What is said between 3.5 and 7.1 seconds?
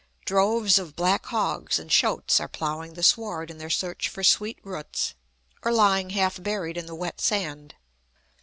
in their search for sweet roots, or lying half buried in the